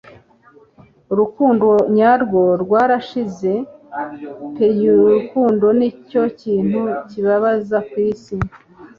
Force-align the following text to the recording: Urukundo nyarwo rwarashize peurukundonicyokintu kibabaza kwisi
Urukundo 1.11 1.67
nyarwo 1.97 2.41
rwarashize 2.63 3.51
peurukundonicyokintu 4.55 6.81
kibabaza 7.09 7.77
kwisi 7.89 8.35